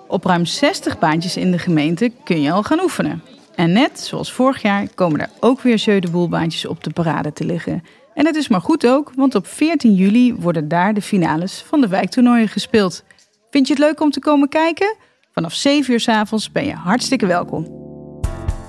Op 0.08 0.24
ruim 0.24 0.44
60 0.44 0.98
baantjes 0.98 1.36
in 1.36 1.50
de 1.50 1.58
gemeente 1.58 2.12
kun 2.24 2.40
je 2.40 2.52
al 2.52 2.62
gaan 2.62 2.80
oefenen. 2.80 3.22
En 3.54 3.72
net 3.72 4.00
zoals 4.00 4.32
vorig 4.32 4.62
jaar 4.62 4.88
komen 4.94 5.20
er 5.20 5.30
ook 5.40 5.60
weer 5.60 5.76
Jeu 5.76 6.00
de 6.00 6.10
Boel 6.10 6.28
baantjes 6.28 6.66
op 6.66 6.84
de 6.84 6.90
parade 6.90 7.32
te 7.32 7.44
liggen. 7.44 7.82
En 8.20 8.26
het 8.26 8.36
is 8.36 8.48
maar 8.48 8.60
goed 8.60 8.86
ook, 8.86 9.12
want 9.14 9.34
op 9.34 9.46
14 9.46 9.94
juli 9.94 10.34
worden 10.34 10.68
daar 10.68 10.94
de 10.94 11.02
finales 11.02 11.62
van 11.62 11.80
de 11.80 11.88
wijktoernooien 11.88 12.48
gespeeld. 12.48 13.04
Vind 13.50 13.66
je 13.66 13.72
het 13.72 13.82
leuk 13.82 14.00
om 14.00 14.10
te 14.10 14.20
komen 14.20 14.48
kijken? 14.48 14.96
Vanaf 15.32 15.54
7 15.54 15.92
uur 15.92 16.00
s 16.00 16.08
avonds 16.08 16.52
ben 16.52 16.64
je 16.64 16.72
hartstikke 16.72 17.26
welkom. 17.26 17.64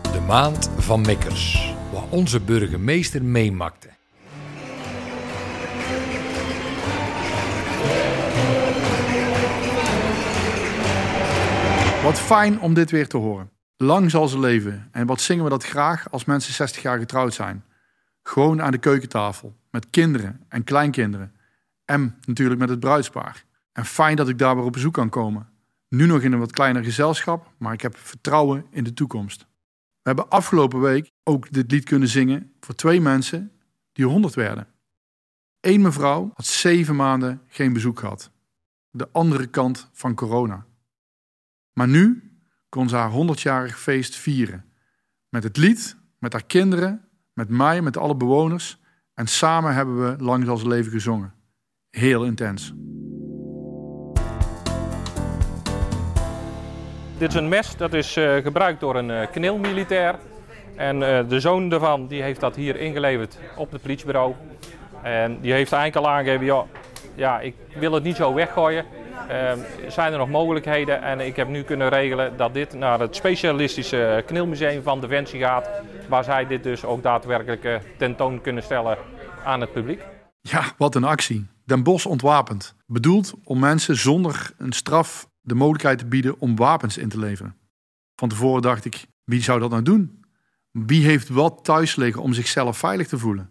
De 0.02 0.24
maand 0.28 0.70
van 0.78 1.02
Mikkers, 1.02 1.74
waar 1.94 2.04
onze 2.10 2.40
burgemeester 2.40 3.24
meemakte. 3.24 3.88
Wat 12.04 12.20
fijn 12.20 12.60
om 12.60 12.74
dit 12.74 12.92
weer 12.92 13.08
te 13.08 13.18
horen. 13.18 13.50
Lang 13.78 14.12
zal 14.12 14.28
ze 14.28 14.40
leven. 14.40 14.90
En 14.92 15.06
wat 15.06 15.22
zingen 15.22 15.44
we 15.44 15.50
dat 15.50 15.64
graag 15.64 16.12
als 16.12 16.26
mensen 16.26 16.54
60 16.54 16.82
jaar 16.82 17.00
getrouwd 17.00 17.34
zijn. 17.34 17.64
Gewoon 18.24 18.62
aan 18.62 18.72
de 18.72 18.78
keukentafel. 18.78 19.56
Met 19.70 19.90
kinderen 19.90 20.46
en 20.48 20.64
kleinkinderen. 20.64 21.36
En 21.86 22.18
natuurlijk 22.26 22.60
met 22.60 22.70
het 22.70 22.80
bruidspaar. 22.80 23.46
En 23.72 23.86
fijn 23.86 24.16
dat 24.16 24.30
ik 24.30 24.38
daar 24.38 24.56
weer 24.56 24.66
op 24.66 24.74
bezoek 24.74 24.94
kan 24.94 25.10
komen. 25.10 25.50
Nu 25.88 26.06
nog 26.06 26.22
in 26.22 26.32
een 26.32 26.40
wat 26.40 26.52
kleiner 26.52 26.84
gezelschap, 26.84 27.52
maar 27.58 27.74
ik 27.74 27.82
heb 27.82 27.98
vertrouwen 27.98 28.66
in 28.70 28.84
de 28.84 28.94
toekomst. 28.94 29.40
We 30.02 30.10
hebben 30.10 30.30
afgelopen 30.30 30.80
week 30.80 31.12
ook 31.24 31.52
dit 31.52 31.72
lied 31.72 31.84
kunnen 31.84 32.08
zingen 32.08 32.54
voor 32.60 32.76
twee 32.76 33.02
mensen 33.02 33.52
die 33.92 34.06
100 34.06 34.34
werden. 34.34 34.68
Eén 35.60 35.82
mevrouw 35.82 36.32
had 36.34 36.46
zeven 36.46 36.96
maanden 36.96 37.42
geen 37.48 37.74
bezoek 37.74 38.00
gehad. 38.00 38.32
de 38.94 39.10
andere 39.12 39.48
kant 39.48 39.90
van 39.94 40.16
corona. 40.16 40.66
Maar 41.74 41.88
nu 41.88 42.32
kon 42.70 42.90
ze 42.90 42.96
haar 42.96 43.12
100-jarig 43.12 43.80
feest 43.80 44.16
vieren. 44.16 44.66
Met 45.30 45.44
het 45.44 45.58
lied, 45.58 45.98
met 46.20 46.34
haar 46.34 46.46
kinderen, 46.46 47.10
met 47.34 47.50
mij, 47.50 47.82
met 47.82 47.98
alle 47.98 48.16
bewoners. 48.16 48.80
En 49.14 49.28
samen 49.28 49.74
hebben 49.74 50.18
we 50.18 50.24
Lang 50.24 50.60
ze 50.60 50.68
leven 50.68 50.92
gezongen. 50.92 51.34
Heel 51.90 52.24
intens. 52.24 52.74
Dit 57.18 57.30
is 57.30 57.36
een 57.36 57.50
mes 57.50 57.78
dat 57.78 57.94
is 57.94 58.18
uh, 58.18 58.36
gebruikt 58.36 58.80
door 58.80 58.96
een 58.96 59.10
uh, 59.10 59.22
kneelmilitair. 59.32 60.16
En 60.76 60.96
uh, 60.96 61.30
de 61.30 61.40
zoon 61.40 61.70
daarvan 61.70 62.08
die 62.08 62.22
heeft 62.22 62.40
dat 62.40 62.56
hier 62.56 62.76
ingeleverd 62.76 63.38
op 63.56 63.72
het 63.72 63.82
politiebureau. 63.82 64.34
En 65.04 65.40
die 65.42 65.52
heeft 65.52 65.72
eigenlijk 65.72 66.06
al 66.06 66.14
aangegeven, 66.14 66.68
ja 67.16 67.40
ik 67.40 67.56
wil 67.76 67.94
het 67.94 68.04
niet 68.04 68.16
zo 68.16 68.34
weggooien. 68.34 68.86
Uh, 69.32 69.52
zijn 69.88 70.12
er 70.12 70.18
nog 70.18 70.30
mogelijkheden? 70.30 71.02
En 71.02 71.20
ik 71.20 71.36
heb 71.36 71.48
nu 71.48 71.64
kunnen 71.64 71.90
regelen 71.90 72.38
dat 72.38 72.54
dit 72.54 72.74
naar 72.74 73.00
het 73.00 73.16
specialistische 73.16 74.24
kneelmuseum 74.26 74.84
van 74.84 75.02
Defensie 75.02 75.40
gaat. 75.40 75.70
Waar 76.10 76.24
zij 76.24 76.48
dit 76.48 76.64
dus 76.64 76.86
ook 76.86 77.04
daadwerkelijk 77.04 77.64
uh, 77.64 77.76
tentoon 77.98 78.42
kunnen 78.42 78.64
stellen 78.64 78.98
aan 79.44 79.62
het 79.62 79.74
publiek. 79.74 80.02
Ja, 80.42 80.64
wat 80.78 80.96
een 80.96 81.04
actie. 81.04 81.48
Den 81.66 81.84
Bosch 81.84 82.06
ontwapend. 82.06 82.76
Bedoeld 82.86 83.34
om 83.44 83.60
mensen 83.60 83.96
zonder 83.96 84.52
een 84.58 84.72
straf 84.72 85.30
de 85.42 85.56
mogelijkheid 85.56 85.98
te 85.98 86.06
bieden 86.06 86.40
om 86.40 86.56
wapens 86.56 86.98
in 86.98 87.10
te 87.10 87.20
leveren. 87.20 87.56
Van 88.16 88.30
tevoren 88.30 88.62
dacht 88.62 88.86
ik, 88.86 89.06
wie 89.24 89.44
zou 89.44 89.60
dat 89.60 89.70
nou 89.70 89.84
doen? 89.84 90.24
Wie 90.72 91.06
heeft 91.06 91.30
wat 91.30 91.60
thuis 91.64 91.96
liggen 91.96 92.22
om 92.22 92.34
zichzelf 92.34 92.78
veilig 92.78 93.08
te 93.08 93.18
voelen? 93.18 93.50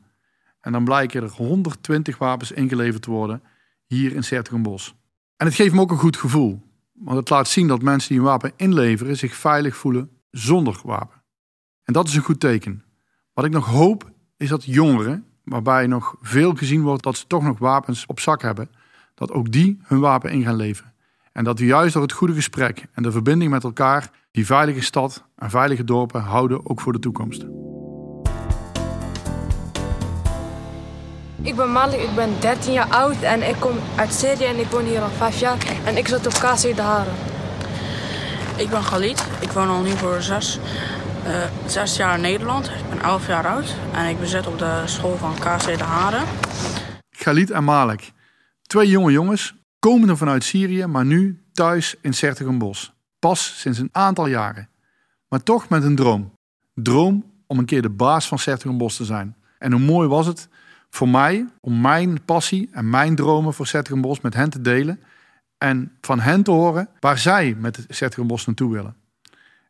En 0.60 0.72
dan 0.72 0.84
blijken 0.84 1.22
er 1.22 1.28
120 1.28 2.18
wapens 2.18 2.52
ingeleverd 2.52 3.02
te 3.02 3.10
worden 3.10 3.42
hier 3.86 4.12
in 4.12 4.24
Sertogenbos. 4.24 4.94
En 5.40 5.46
het 5.46 5.54
geeft 5.54 5.74
me 5.74 5.80
ook 5.80 5.90
een 5.90 5.98
goed 5.98 6.16
gevoel. 6.16 6.62
Want 6.92 7.18
het 7.18 7.30
laat 7.30 7.48
zien 7.48 7.66
dat 7.66 7.82
mensen 7.82 8.08
die 8.08 8.18
een 8.18 8.24
wapen 8.24 8.52
inleveren 8.56 9.16
zich 9.16 9.34
veilig 9.34 9.76
voelen 9.76 10.10
zonder 10.30 10.80
wapen. 10.84 11.22
En 11.84 11.92
dat 11.92 12.08
is 12.08 12.14
een 12.14 12.22
goed 12.22 12.40
teken. 12.40 12.84
Wat 13.32 13.44
ik 13.44 13.50
nog 13.50 13.66
hoop 13.66 14.10
is 14.36 14.48
dat 14.48 14.64
jongeren, 14.64 15.24
waarbij 15.44 15.86
nog 15.86 16.16
veel 16.20 16.54
gezien 16.54 16.82
wordt 16.82 17.02
dat 17.02 17.16
ze 17.16 17.26
toch 17.26 17.42
nog 17.42 17.58
wapens 17.58 18.06
op 18.06 18.20
zak 18.20 18.42
hebben, 18.42 18.70
dat 19.14 19.30
ook 19.30 19.52
die 19.52 19.80
hun 19.82 20.00
wapen 20.00 20.30
in 20.30 20.42
gaan 20.42 20.56
leveren. 20.56 20.94
En 21.32 21.44
dat 21.44 21.58
we 21.58 21.64
juist 21.64 21.92
door 21.92 22.02
het 22.02 22.12
goede 22.12 22.34
gesprek 22.34 22.86
en 22.92 23.02
de 23.02 23.12
verbinding 23.12 23.50
met 23.50 23.64
elkaar 23.64 24.10
die 24.30 24.46
veilige 24.46 24.82
stad 24.82 25.24
en 25.36 25.50
veilige 25.50 25.84
dorpen 25.84 26.22
houden 26.22 26.70
ook 26.70 26.80
voor 26.80 26.92
de 26.92 26.98
toekomst. 26.98 27.46
Ik 31.42 31.56
ben 31.56 31.72
Malik, 31.72 32.00
ik 32.00 32.14
ben 32.14 32.40
13 32.40 32.72
jaar 32.72 32.88
oud 32.88 33.22
en 33.22 33.48
ik 33.48 33.56
kom 33.58 33.76
uit 33.96 34.12
Syrië 34.12 34.44
en 34.44 34.58
ik 34.58 34.66
woon 34.66 34.84
hier 34.84 35.00
al 35.00 35.08
5 35.08 35.40
jaar 35.40 35.58
en 35.84 35.96
ik 35.96 36.08
zit 36.08 36.26
op 36.26 36.32
KC 36.32 36.76
De 36.76 36.82
Haren. 36.82 37.14
Ik 38.56 38.70
ben 38.70 38.82
Khalid, 38.82 39.26
ik 39.40 39.50
woon 39.50 39.68
al 39.68 39.82
nu 39.82 39.90
voor 39.90 40.22
6, 40.22 40.58
uh, 41.26 41.44
6 41.66 41.96
jaar 41.96 42.14
in 42.14 42.20
Nederland. 42.20 42.66
Ik 42.66 42.88
ben 42.88 43.02
11 43.02 43.26
jaar 43.26 43.46
oud 43.46 43.74
en 43.92 44.08
ik 44.08 44.20
bezit 44.20 44.46
op 44.46 44.58
de 44.58 44.82
school 44.84 45.16
van 45.16 45.34
KC 45.34 45.78
De 45.78 45.84
Haren. 45.84 46.24
Khalid 47.10 47.50
en 47.50 47.64
Malik, 47.64 48.12
twee 48.62 48.88
jonge 48.88 49.12
jongens, 49.12 49.54
komende 49.78 50.16
vanuit 50.16 50.44
Syrië, 50.44 50.86
maar 50.86 51.04
nu 51.04 51.44
thuis 51.52 51.94
in 52.00 52.14
Sertogenbos. 52.14 52.92
Pas 53.18 53.60
sinds 53.60 53.78
een 53.78 53.88
aantal 53.92 54.26
jaren. 54.26 54.68
Maar 55.28 55.42
toch 55.42 55.68
met 55.68 55.84
een 55.84 55.96
droom. 55.96 56.32
Droom 56.74 57.24
om 57.46 57.58
een 57.58 57.64
keer 57.64 57.82
de 57.82 57.90
baas 57.90 58.28
van 58.28 58.38
Sertogenbos 58.38 58.96
te 58.96 59.04
zijn. 59.04 59.36
En 59.58 59.72
hoe 59.72 59.80
mooi 59.80 60.08
was 60.08 60.26
het 60.26 60.48
voor 60.90 61.08
mij 61.08 61.46
om 61.60 61.80
mijn 61.80 62.24
passie 62.24 62.68
en 62.72 62.90
mijn 62.90 63.14
dromen 63.14 63.54
voor 63.54 63.66
Sertogenbos 63.66 64.20
met 64.20 64.34
hen 64.34 64.50
te 64.50 64.60
delen. 64.60 65.00
En 65.58 65.92
van 66.00 66.20
hen 66.20 66.42
te 66.42 66.50
horen 66.50 66.88
waar 67.00 67.18
zij 67.18 67.56
met 67.58 67.84
Sertogenbos 67.88 68.46
naartoe 68.46 68.72
willen. 68.72 68.96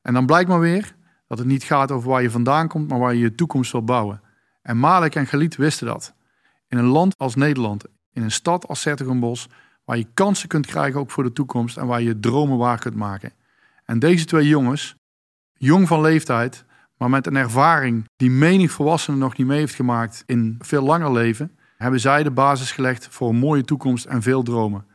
En 0.03 0.15
dan 0.15 0.27
blijkt 0.27 0.49
maar 0.49 0.61
weer 0.61 0.95
dat 1.27 1.39
het 1.39 1.47
niet 1.47 1.65
gaat 1.65 1.91
over 1.91 2.11
waar 2.11 2.23
je 2.23 2.31
vandaan 2.31 2.69
komt, 2.69 2.89
maar 2.89 2.99
waar 2.99 3.15
je 3.15 3.21
je 3.21 3.35
toekomst 3.35 3.73
wil 3.73 3.85
bouwen. 3.85 4.21
En 4.62 4.79
Malek 4.79 5.15
en 5.15 5.27
Galit 5.27 5.57
wisten 5.57 5.87
dat. 5.87 6.15
In 6.69 6.79
een 6.79 6.85
land 6.85 7.15
als 7.19 7.35
Nederland, 7.35 7.85
in 8.12 8.23
een 8.23 8.31
stad 8.31 8.67
als 8.67 8.81
Sertogenbos, 8.81 9.49
waar 9.85 9.97
je 9.97 10.07
kansen 10.15 10.49
kunt 10.49 10.67
krijgen 10.67 11.00
ook 11.00 11.11
voor 11.11 11.23
de 11.23 11.33
toekomst 11.33 11.77
en 11.77 11.87
waar 11.87 12.03
je 12.03 12.21
dromen 12.21 12.59
waar 12.59 12.79
kunt 12.79 12.95
maken. 12.95 13.33
En 13.85 13.99
deze 13.99 14.25
twee 14.25 14.49
jongens, 14.49 14.95
jong 15.53 15.89
van 15.89 16.00
leeftijd, 16.00 16.65
maar 17.00 17.11
met 17.11 17.26
een 17.26 17.37
ervaring 17.37 18.09
die 18.16 18.30
menig 18.30 18.71
volwassenen 18.71 19.19
nog 19.19 19.37
niet 19.37 19.47
mee 19.47 19.59
heeft 19.59 19.75
gemaakt 19.75 20.23
in 20.26 20.57
veel 20.59 20.83
langer 20.83 21.12
leven, 21.12 21.57
hebben 21.76 22.00
zij 22.00 22.23
de 22.23 22.30
basis 22.30 22.73
gelegd 22.73 23.09
voor 23.11 23.28
een 23.28 23.37
mooie 23.37 23.64
toekomst 23.64 24.04
en 24.04 24.23
veel 24.23 24.42
dromen. 24.42 24.87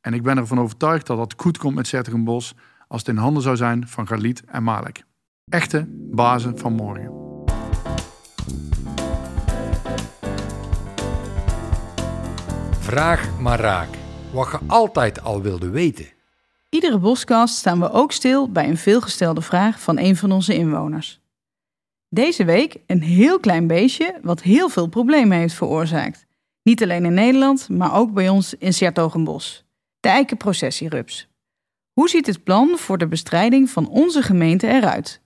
En 0.00 0.14
ik 0.14 0.22
ben 0.22 0.36
ervan 0.36 0.60
overtuigd 0.60 1.06
dat 1.06 1.16
dat 1.16 1.34
goed 1.36 1.58
komt 1.58 1.74
met 1.74 1.86
Sertogenbos 1.86 2.54
als 2.88 3.00
het 3.00 3.08
in 3.08 3.16
handen 3.16 3.42
zou 3.42 3.56
zijn 3.56 3.88
van 3.88 4.06
Galit 4.06 4.44
en 4.44 4.62
Malek. 4.62 5.04
Echte 5.48 5.86
bazen 6.10 6.58
van 6.58 6.72
morgen. 6.72 7.12
Vraag 12.78 13.38
maar 13.40 13.60
raak. 13.60 13.88
Wat 14.32 14.50
je 14.50 14.58
altijd 14.66 15.22
al 15.22 15.42
wilde 15.42 15.70
weten. 15.70 16.06
Iedere 16.68 16.98
boskast 16.98 17.54
staan 17.54 17.80
we 17.80 17.90
ook 17.90 18.12
stil 18.12 18.50
bij 18.50 18.68
een 18.68 18.76
veelgestelde 18.76 19.42
vraag 19.42 19.80
van 19.80 19.98
een 19.98 20.16
van 20.16 20.32
onze 20.32 20.54
inwoners. 20.54 21.19
Deze 22.12 22.44
week 22.44 22.76
een 22.86 23.02
heel 23.02 23.40
klein 23.40 23.66
beestje 23.66 24.18
wat 24.22 24.42
heel 24.42 24.68
veel 24.68 24.86
problemen 24.86 25.38
heeft 25.38 25.54
veroorzaakt. 25.54 26.26
Niet 26.62 26.82
alleen 26.82 27.04
in 27.04 27.14
Nederland, 27.14 27.68
maar 27.68 27.94
ook 27.94 28.12
bij 28.12 28.28
ons 28.28 28.54
in 28.54 28.72
Sertogenbos. 28.72 29.64
De 30.00 30.08
eikenprocessierups. 30.08 31.28
Hoe 31.92 32.08
ziet 32.08 32.26
het 32.26 32.44
plan 32.44 32.78
voor 32.78 32.98
de 32.98 33.06
bestrijding 33.06 33.70
van 33.70 33.88
onze 33.88 34.22
gemeente 34.22 34.66
eruit? 34.66 35.20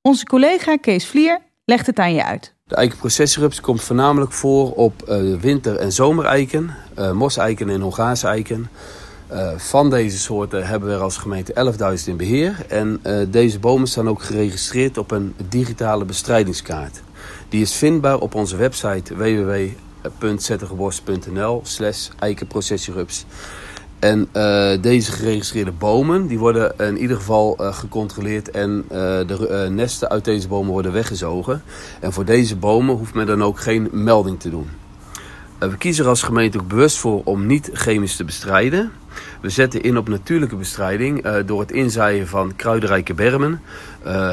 Onze 0.00 0.24
collega 0.24 0.76
Kees 0.76 1.06
Vlier 1.06 1.40
legt 1.64 1.86
het 1.86 1.98
aan 1.98 2.14
je 2.14 2.24
uit. 2.24 2.54
De 2.64 2.74
eikenprocessierups 2.74 3.60
komt 3.60 3.82
voornamelijk 3.82 4.32
voor 4.32 4.72
op 4.72 5.08
uh, 5.08 5.40
winter- 5.40 5.76
en 5.76 5.92
zomereiken, 5.92 6.76
uh, 6.98 7.12
moseiken 7.12 7.68
en 7.68 7.80
Hongaarse 7.80 8.26
eiken. 8.26 8.68
Uh, 9.34 9.50
van 9.56 9.90
deze 9.90 10.18
soorten 10.18 10.66
hebben 10.66 10.88
we 10.88 10.94
er 10.94 11.00
als 11.00 11.16
gemeente 11.16 11.74
11.000 11.98 12.04
in 12.06 12.16
beheer. 12.16 12.66
En 12.68 13.00
deze 13.28 13.58
bomen 13.58 13.88
staan 13.88 14.08
ook 14.08 14.22
geregistreerd 14.22 14.98
op 14.98 15.10
een 15.10 15.34
digitale 15.48 16.04
bestrijdigingskaart. 16.04 17.02
Die 17.48 17.60
is 17.60 17.74
vindbaar 17.74 18.18
op 18.18 18.34
onze 18.34 18.56
website 18.56 19.16
www.zettigebos.nl 19.16 21.60
slash 21.64 22.08
eikenprocessierups. 22.18 23.24
En 23.98 24.28
uh, 24.32 24.70
deze 24.80 25.12
geregistreerde 25.12 25.72
bomen 25.72 26.26
die 26.26 26.38
worden 26.38 26.78
in 26.78 26.98
ieder 26.98 27.16
geval 27.16 27.56
gecontroleerd 27.58 28.50
en 28.50 28.84
de 28.88 29.68
nesten 29.70 30.08
uit 30.08 30.24
deze 30.24 30.48
bomen 30.48 30.72
worden 30.72 30.92
weggezogen. 30.92 31.62
En 32.00 32.12
voor 32.12 32.24
deze 32.24 32.56
bomen 32.56 32.96
hoeft 32.96 33.14
men 33.14 33.26
dan 33.26 33.42
ook 33.42 33.60
geen 33.60 33.88
melding 33.92 34.40
te 34.40 34.50
doen. 34.50 34.68
we 35.58 35.76
kiezen 35.76 36.04
er 36.04 36.10
als 36.10 36.22
gemeente 36.22 36.60
ook 36.60 36.68
bewust 36.68 36.98
voor 36.98 37.20
om 37.24 37.46
niet 37.46 37.70
chemisch 37.72 38.16
te 38.16 38.24
bestrijden. 38.24 38.92
We 39.40 39.48
zetten 39.48 39.82
in 39.82 39.98
op 39.98 40.08
natuurlijke 40.08 40.56
bestrijding 40.56 41.28
door 41.46 41.60
het 41.60 41.72
inzaaien 41.72 42.28
van 42.28 42.56
kruidenrijke 42.56 43.14
bermen, 43.14 43.60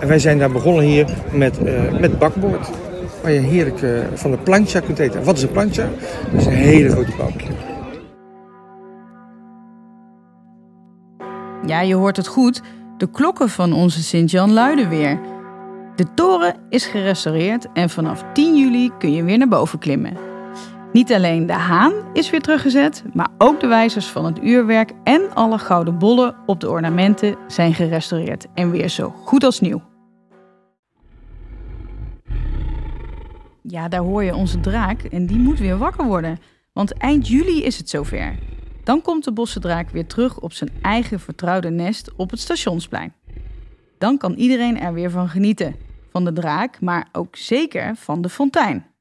En 0.00 0.08
wij 0.08 0.18
zijn 0.18 0.38
daar 0.38 0.50
begonnen 0.50 0.84
hier 0.84 1.06
met, 1.30 1.58
uh, 1.64 1.98
met 2.00 2.18
bakboord. 2.18 2.70
Waar 3.22 3.32
je 3.32 3.40
heerlijk 3.40 3.78
van 4.14 4.30
de 4.30 4.36
plancha 4.36 4.80
kunt 4.80 4.98
eten. 4.98 5.24
Wat 5.24 5.36
is 5.36 5.42
een 5.42 5.50
plancha? 5.50 5.88
Dat 6.32 6.40
is 6.40 6.46
een 6.46 6.52
hele 6.52 6.90
grote 6.90 7.12
bankje. 7.18 7.48
Ja, 11.66 11.80
je 11.80 11.94
hoort 11.94 12.16
het 12.16 12.26
goed. 12.26 12.62
De 12.98 13.10
klokken 13.10 13.48
van 13.48 13.72
onze 13.72 14.02
Sint-Jan 14.02 14.52
luiden 14.52 14.88
weer. 14.88 15.18
De 15.96 16.06
toren 16.14 16.54
is 16.68 16.86
gerestaureerd 16.86 17.66
en 17.72 17.90
vanaf 17.90 18.24
10 18.32 18.56
juli 18.56 18.90
kun 18.98 19.12
je 19.12 19.24
weer 19.24 19.38
naar 19.38 19.48
boven 19.48 19.78
klimmen. 19.78 20.33
Niet 20.94 21.12
alleen 21.12 21.46
de 21.46 21.52
haan 21.52 21.92
is 22.12 22.30
weer 22.30 22.40
teruggezet, 22.40 23.04
maar 23.12 23.28
ook 23.38 23.60
de 23.60 23.66
wijzers 23.66 24.06
van 24.06 24.24
het 24.24 24.42
uurwerk 24.42 24.92
en 25.04 25.34
alle 25.34 25.58
gouden 25.58 25.98
bollen 25.98 26.36
op 26.46 26.60
de 26.60 26.70
ornamenten 26.70 27.36
zijn 27.48 27.74
gerestaureerd 27.74 28.46
en 28.54 28.70
weer 28.70 28.88
zo 28.88 29.10
goed 29.10 29.44
als 29.44 29.60
nieuw. 29.60 29.82
Ja, 33.62 33.88
daar 33.88 34.00
hoor 34.00 34.24
je 34.24 34.34
onze 34.34 34.60
draak 34.60 35.02
en 35.02 35.26
die 35.26 35.38
moet 35.38 35.58
weer 35.58 35.78
wakker 35.78 36.04
worden, 36.04 36.38
want 36.72 36.96
eind 36.96 37.28
juli 37.28 37.62
is 37.62 37.78
het 37.78 37.88
zover. 37.88 38.38
Dan 38.84 39.02
komt 39.02 39.24
de 39.24 39.32
bossendraak 39.32 39.90
weer 39.90 40.06
terug 40.06 40.40
op 40.40 40.52
zijn 40.52 40.70
eigen 40.82 41.20
vertrouwde 41.20 41.70
nest 41.70 42.10
op 42.16 42.30
het 42.30 42.40
stationsplein. 42.40 43.14
Dan 43.98 44.18
kan 44.18 44.32
iedereen 44.32 44.80
er 44.80 44.92
weer 44.92 45.10
van 45.10 45.28
genieten. 45.28 45.76
Van 46.10 46.24
de 46.24 46.32
draak, 46.32 46.80
maar 46.80 47.08
ook 47.12 47.36
zeker 47.36 47.96
van 47.96 48.22
de 48.22 48.28
fontein. 48.28 48.93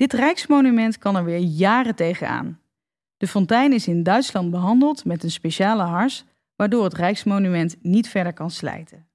Dit 0.00 0.12
rijksmonument 0.12 0.98
kan 0.98 1.16
er 1.16 1.24
weer 1.24 1.38
jaren 1.38 1.94
tegenaan. 1.94 2.60
De 3.16 3.26
fontein 3.26 3.72
is 3.72 3.88
in 3.88 4.02
Duitsland 4.02 4.50
behandeld 4.50 5.04
met 5.04 5.22
een 5.22 5.30
speciale 5.30 5.82
hars, 5.82 6.24
waardoor 6.56 6.84
het 6.84 6.94
rijksmonument 6.94 7.76
niet 7.82 8.08
verder 8.08 8.32
kan 8.32 8.50
slijten. 8.50 9.08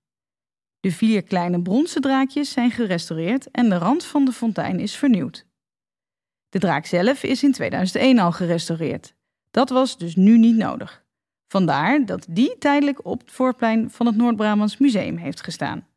De 0.80 0.92
vier 0.92 1.24
kleine 1.24 1.62
bronzen 1.62 2.02
draakjes 2.02 2.52
zijn 2.52 2.72
gerestaureerd 2.72 3.52
en 3.52 3.70
de 3.70 3.78
rand 3.78 4.04
van 4.04 4.26
de 4.26 4.32
fontein 4.32 4.80
is 4.80 4.96
vernieuwd. 4.96 5.46
De 6.50 6.60
draak 6.60 6.86
zelf 6.86 7.24
is 7.24 7.44
in 7.44 7.52
2001 7.52 8.20
al 8.20 8.32
gerestaureerd. 8.32 9.16
Dat 9.52 9.70
was 9.70 9.98
dus 9.98 10.16
nu 10.16 10.38
niet 10.38 10.56
nodig. 10.56 11.06
Vandaar 11.48 12.06
dat 12.06 12.26
die 12.30 12.58
tijdelijk 12.58 13.06
op 13.06 13.20
het 13.20 13.32
voorplein 13.32 13.92
van 13.92 14.06
het 14.06 14.16
Noord-Brabants 14.16 14.78
Museum 14.78 15.18
heeft 15.18 15.42
gestaan. 15.42 15.88